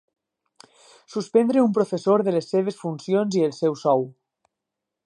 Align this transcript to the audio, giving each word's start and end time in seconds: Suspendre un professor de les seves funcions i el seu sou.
Suspendre 1.15 1.63
un 1.65 1.75
professor 1.79 2.25
de 2.29 2.35
les 2.37 2.51
seves 2.55 2.81
funcions 2.81 3.39
i 3.43 3.47
el 3.51 3.57
seu 3.61 3.79
sou. 3.85 4.07